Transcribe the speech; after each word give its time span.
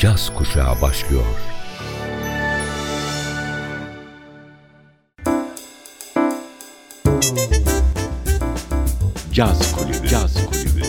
caz 0.00 0.34
kuşağı 0.34 0.82
başlıyor. 0.82 1.24
Caz 9.32 9.72
Kulübü. 9.72 10.08
Caz 10.08 10.46
Kulübü. 10.46 10.82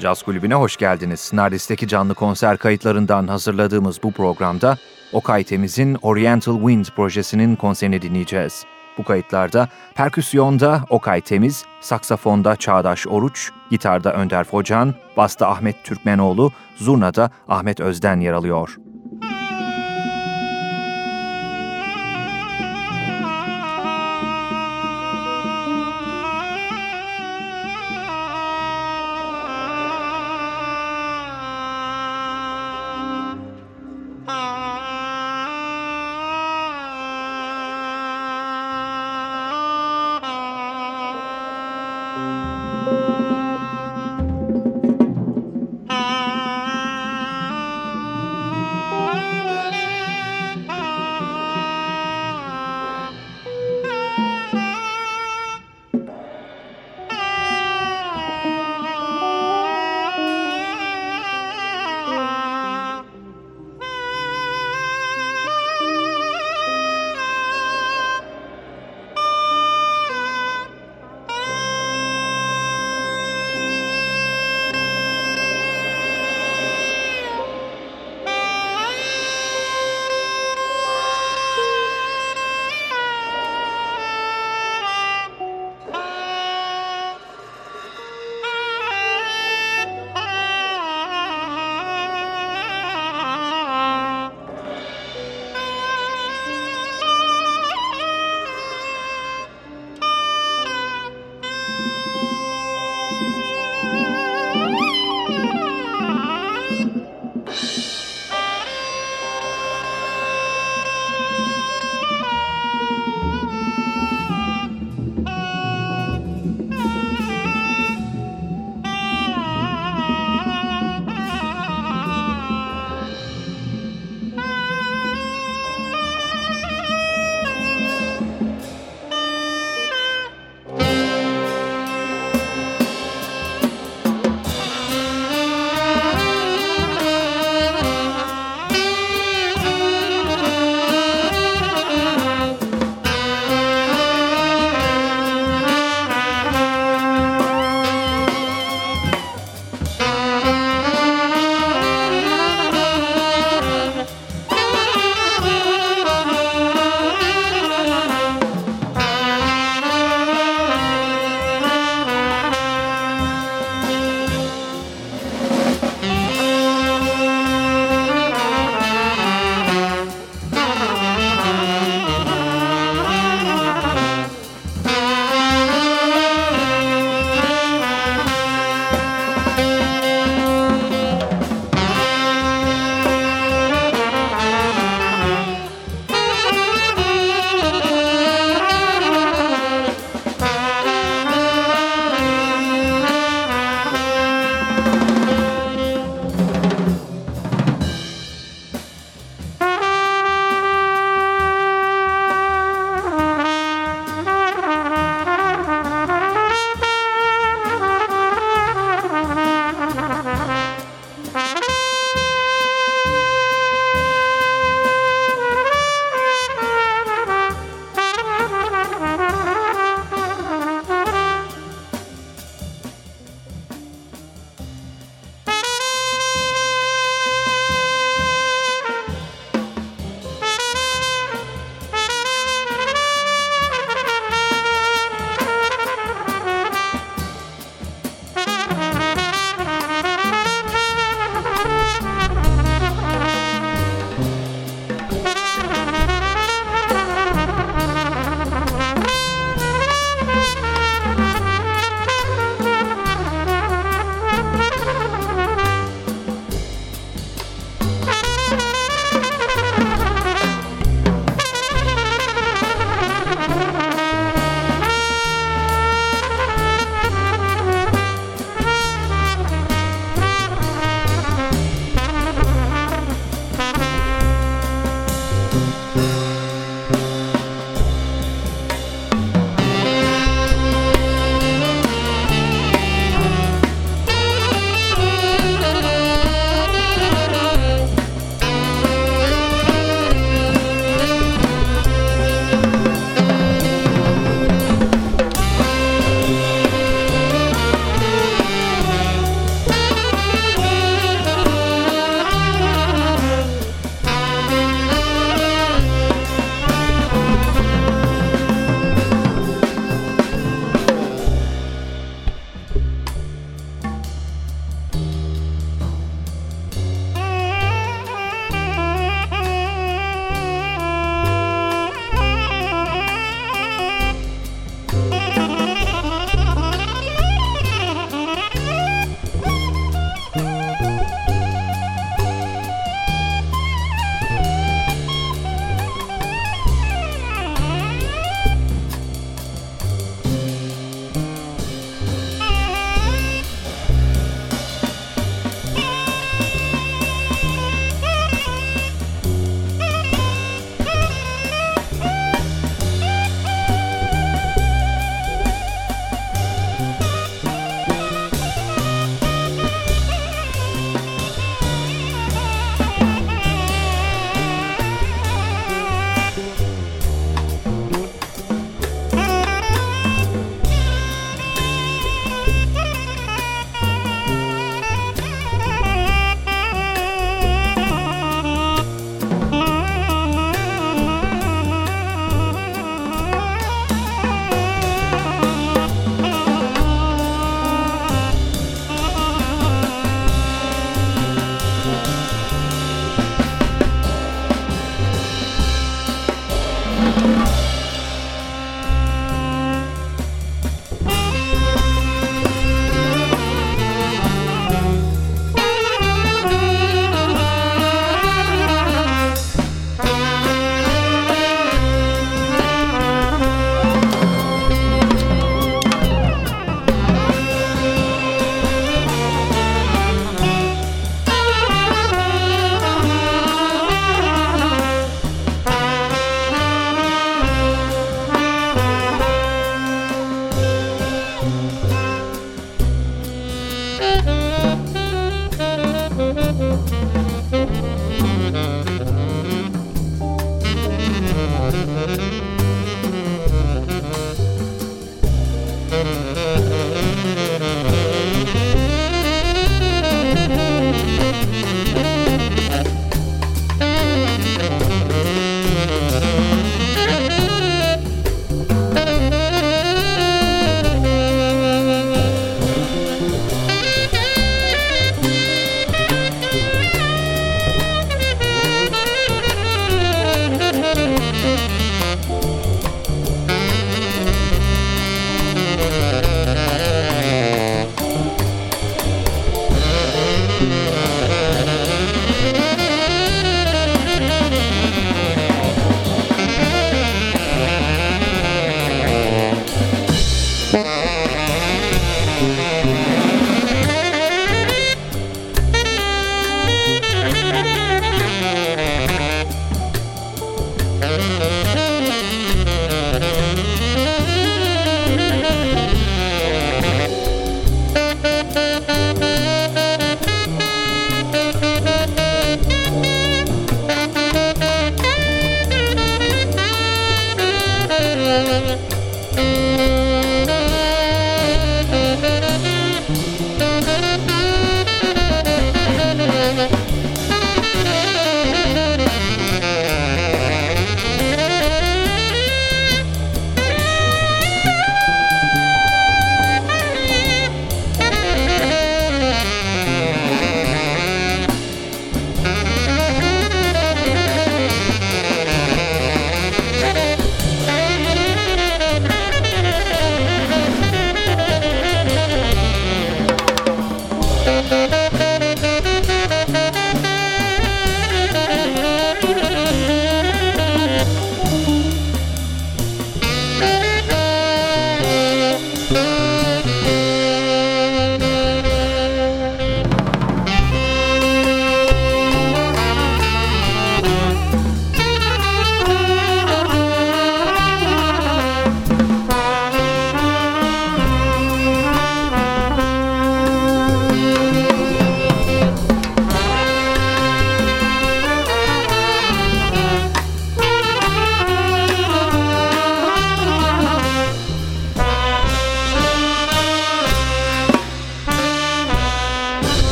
Caz 0.00 0.22
Kulübü'ne 0.22 0.54
hoş 0.54 0.76
geldiniz. 0.76 1.30
Nardis'teki 1.32 1.88
canlı 1.88 2.14
konser 2.14 2.56
kayıtlarından 2.56 3.28
hazırladığımız 3.28 4.02
bu 4.02 4.12
programda 4.12 4.78
Okay 5.12 5.44
Temiz'in 5.44 5.94
Oriental 6.02 6.56
Wind 6.56 6.86
projesinin 6.96 7.56
konserini 7.56 8.02
dinleyeceğiz. 8.02 8.64
Bu 8.98 9.04
kayıtlarda 9.04 9.68
perküsyonda 9.94 10.84
Okay 10.88 11.20
Temiz, 11.20 11.64
saksafonda 11.80 12.56
Çağdaş 12.56 13.06
Oruç, 13.06 13.50
gitarda 13.70 14.12
Önder 14.12 14.44
Focan, 14.44 14.94
basta 15.16 15.48
Ahmet 15.48 15.84
Türkmenoğlu, 15.84 16.52
zurnada 16.76 17.30
Ahmet 17.48 17.80
Özden 17.80 18.20
yer 18.20 18.32
alıyor. 18.32 18.76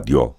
NTV 0.00 0.37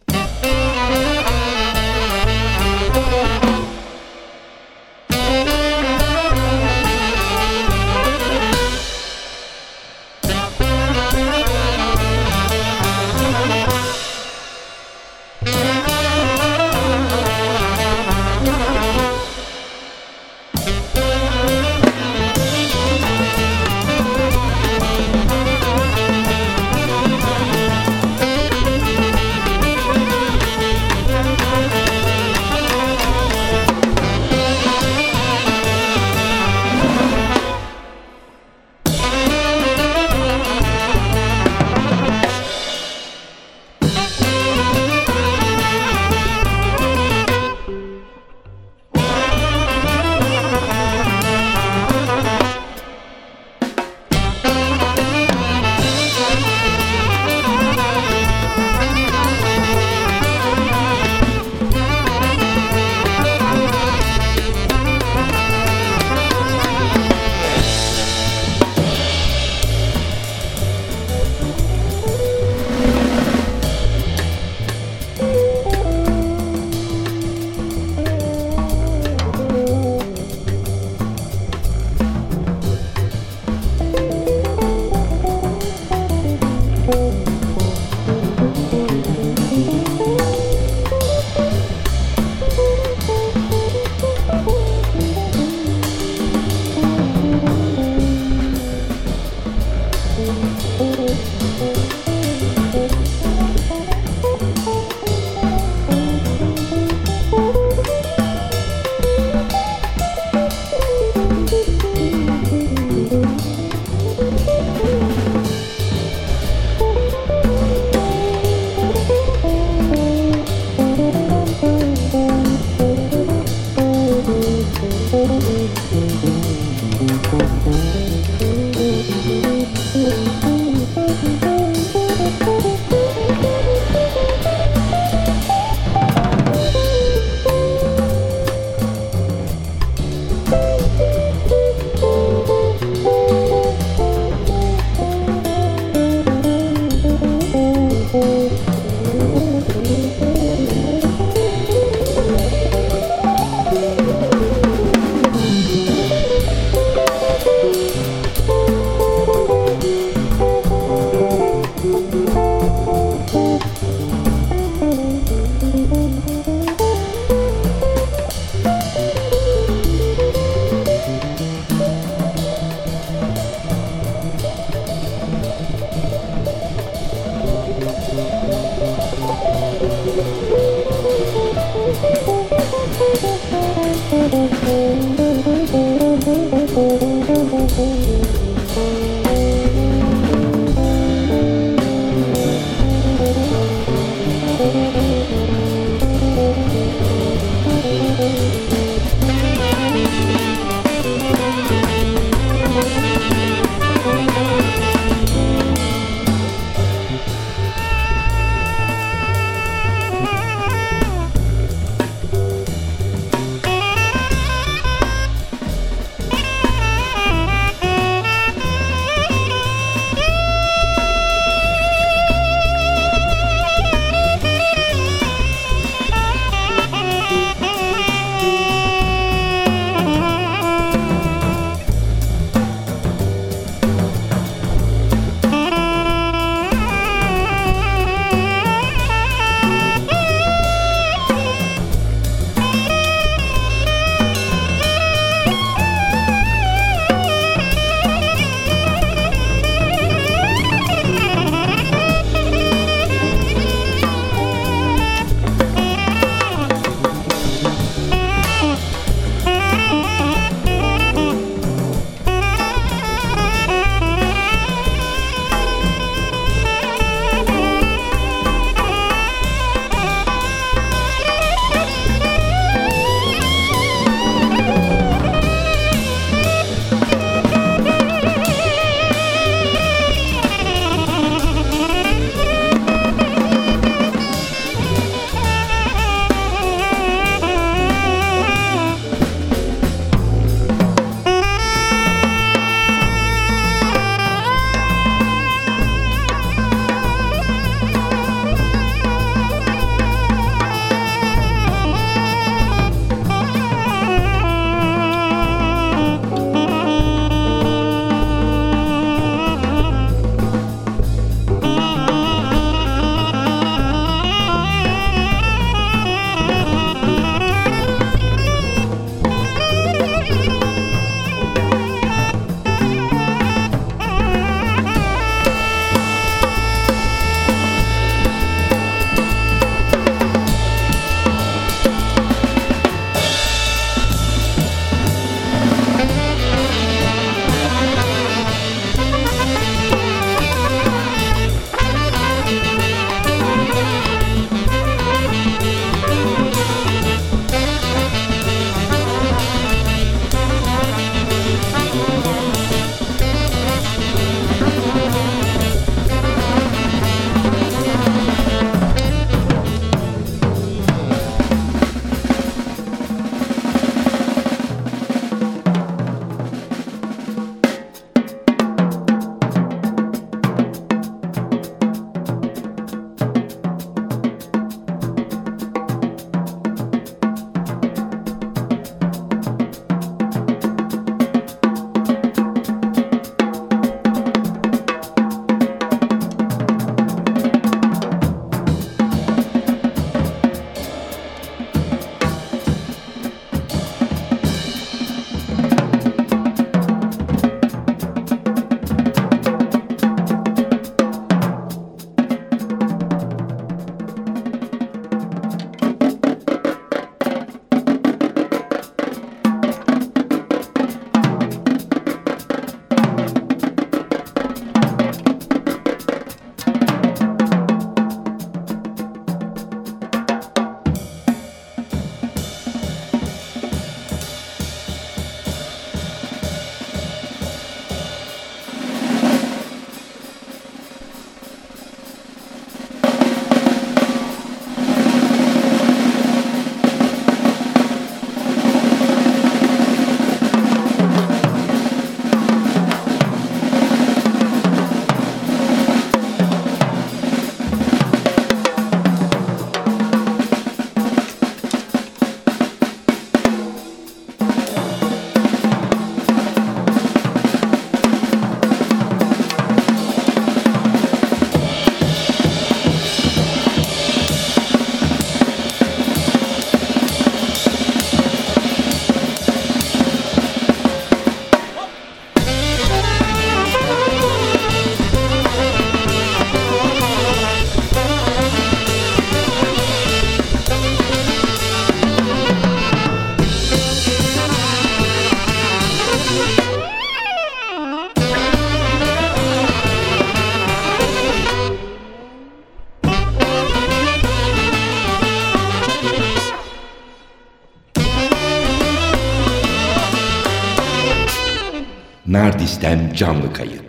Nardis'ten 502.30 503.14
canlı 503.16 503.54
kayıt. 503.54 503.89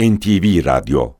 NTV 0.00 0.62
Radyo 0.64 1.19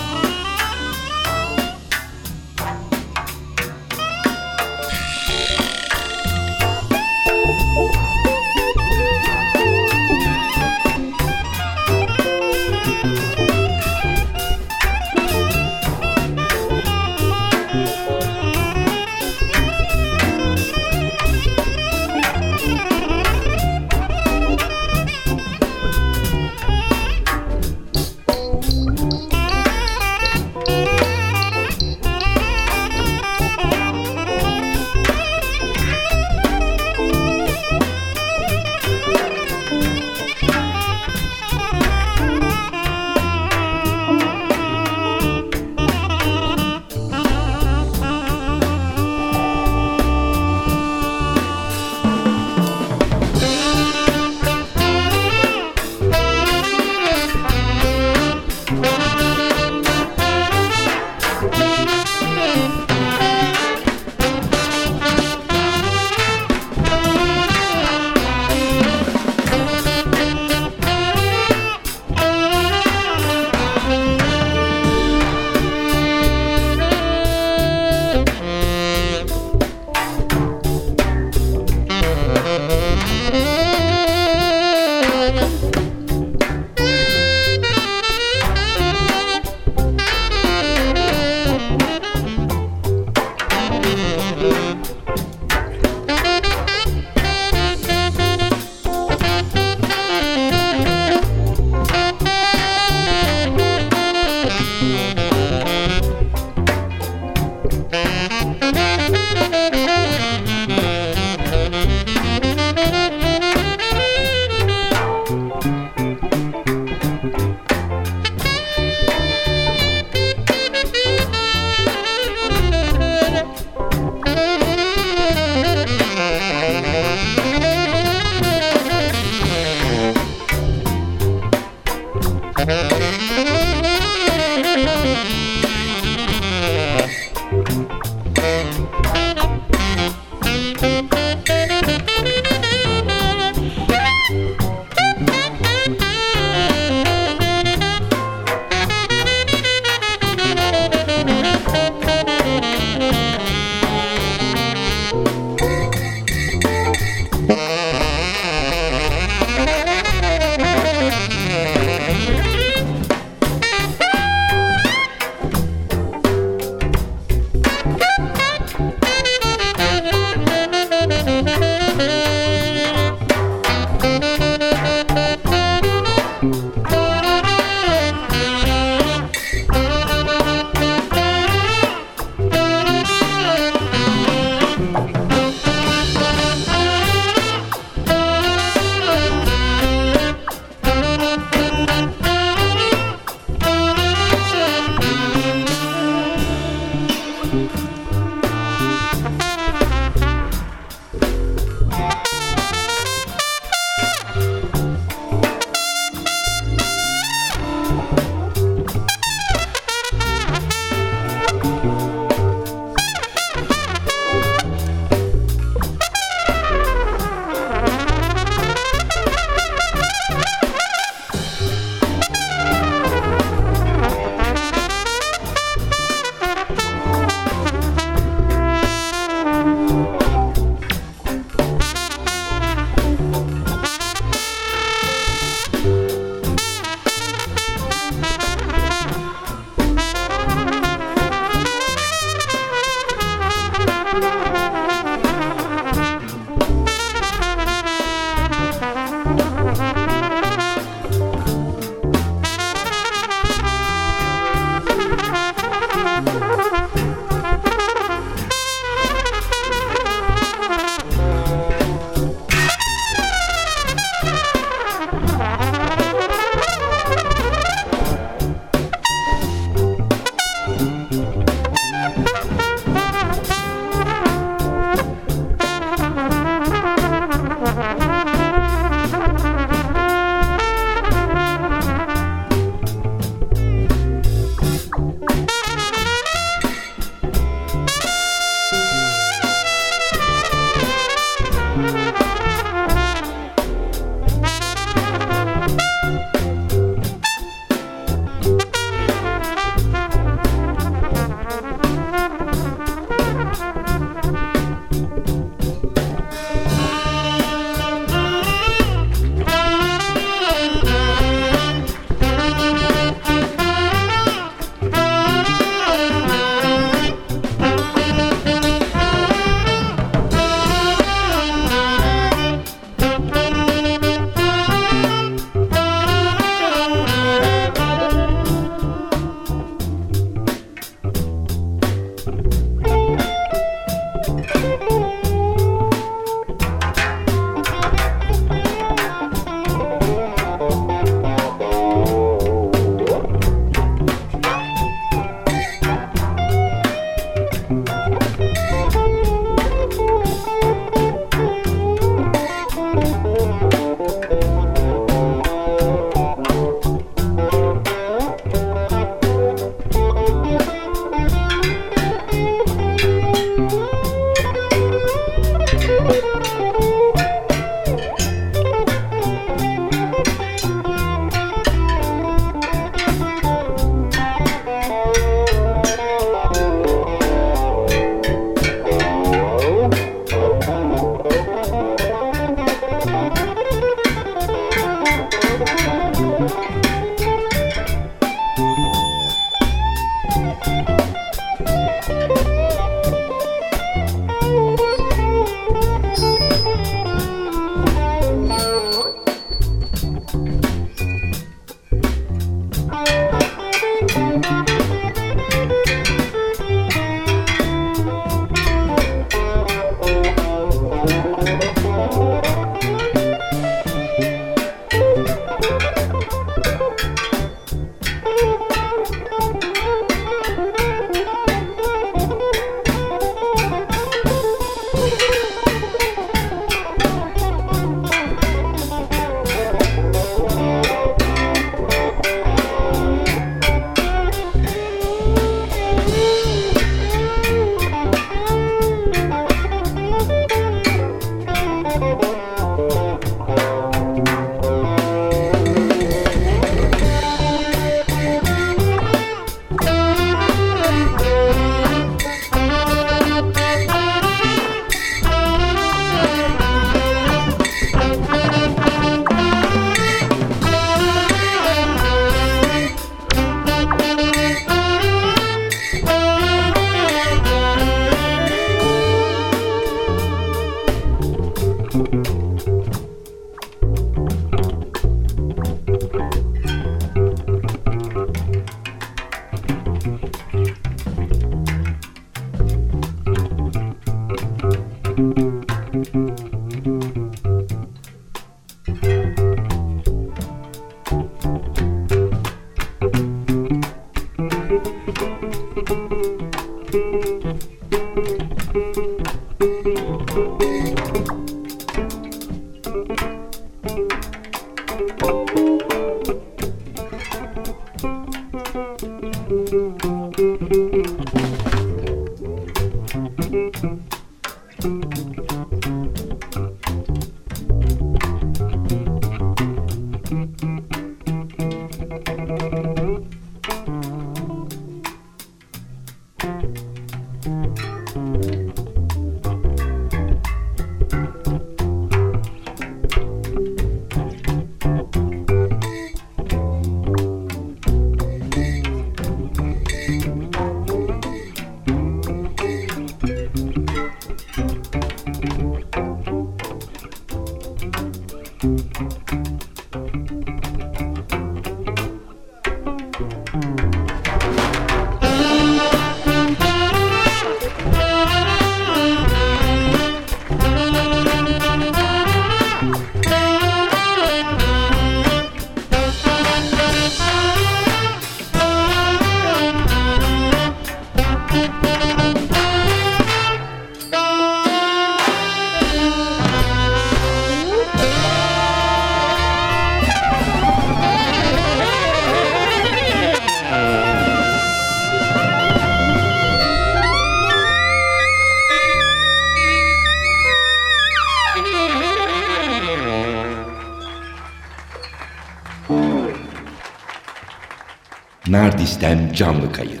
Nardis'ten 598.81 599.33
canlı 599.33 599.73
kayıt. 599.73 600.00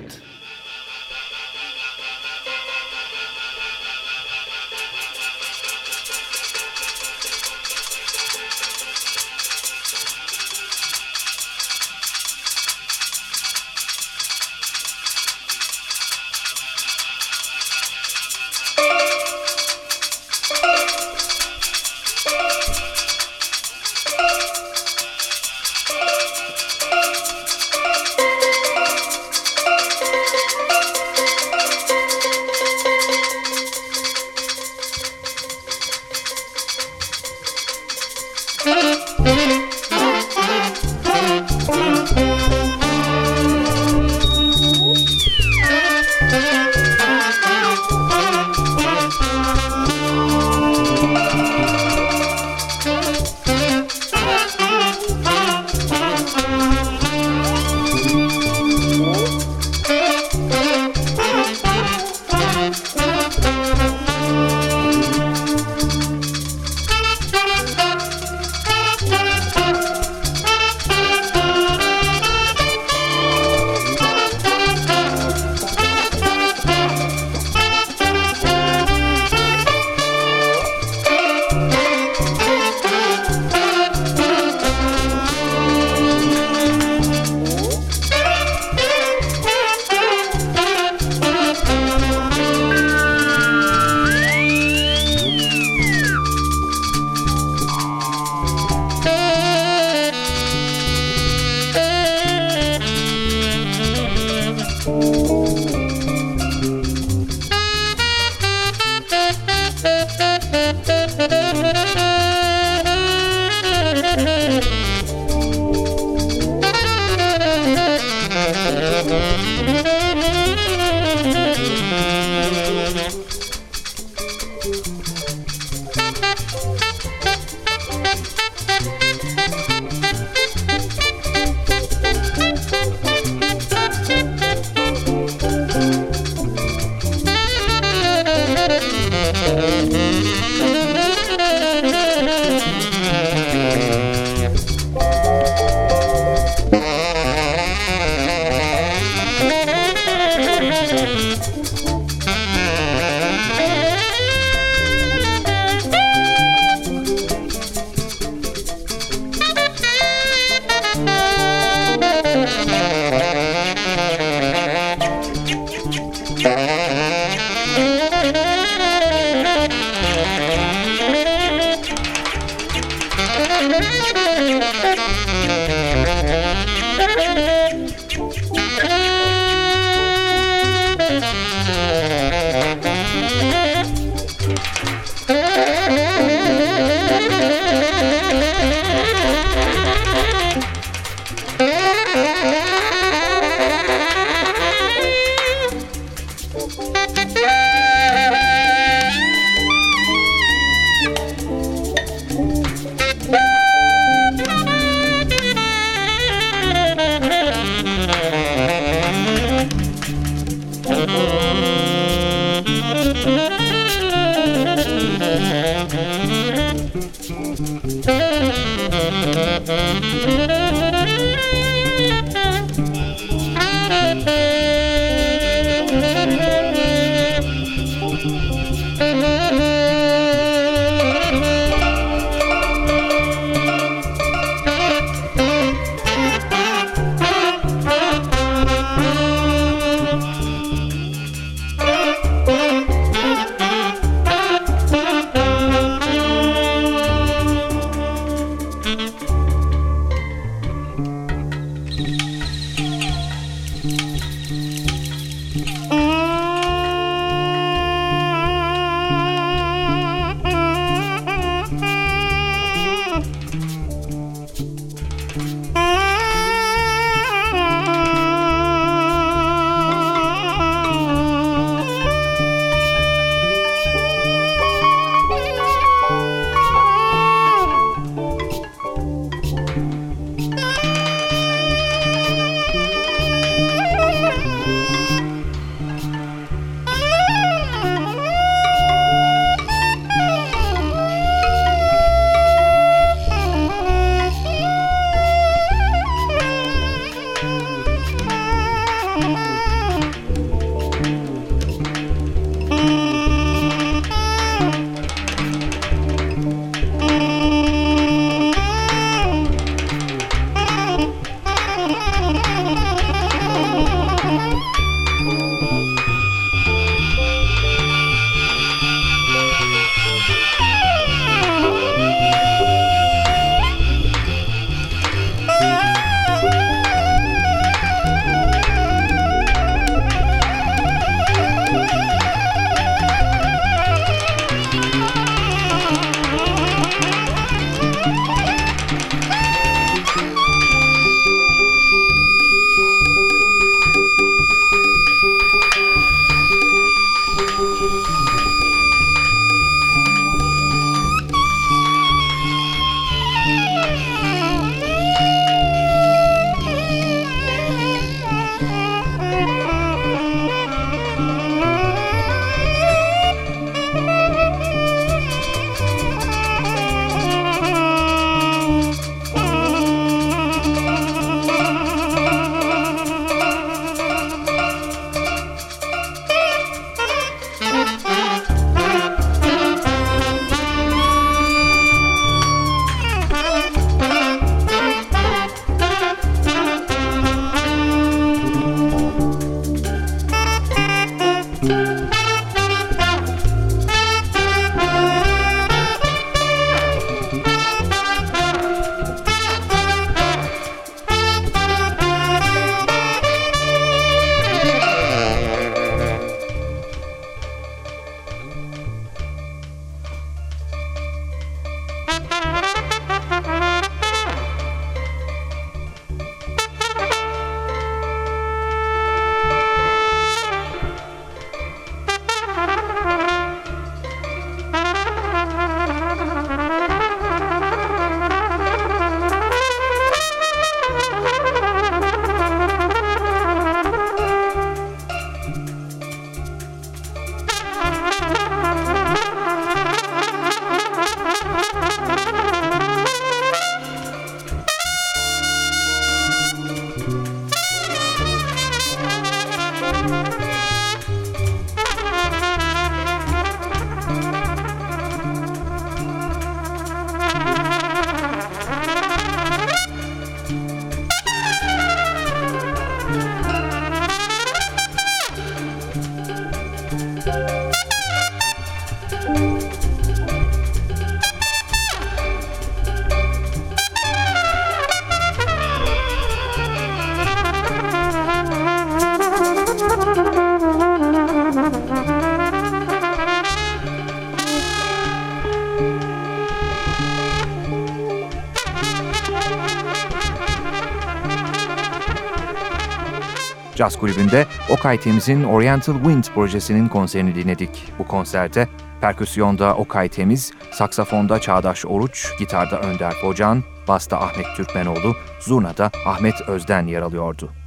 Caz 493.81 493.99
Kulübü'nde 493.99 494.45
Okay 494.69 494.99
Temiz'in 494.99 495.43
Oriental 495.43 495.93
Wind 495.93 496.23
projesinin 496.23 496.87
konserini 496.87 497.35
dinledik. 497.35 497.93
Bu 497.99 498.07
konserde 498.07 498.67
perküsyonda 499.01 499.75
Okay 499.75 500.09
Temiz, 500.09 500.51
saksafonda 500.71 501.39
Çağdaş 501.39 501.85
Oruç, 501.85 502.27
gitarda 502.39 502.79
Önder 502.79 503.13
Bocan, 503.23 503.63
basta 503.87 504.21
Ahmet 504.21 504.45
Türkmenoğlu, 504.57 505.15
zurnada 505.39 505.91
Ahmet 506.05 506.41
Özden 506.47 506.87
yer 506.87 507.01
alıyordu. 507.01 507.60